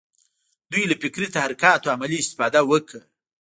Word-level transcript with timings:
دوی 0.71 0.83
له 0.91 0.95
فکري 1.01 1.27
تحرکاتو 1.35 1.91
عملي 1.95 2.17
استفاده 2.21 2.59
وکړه. 2.71 3.01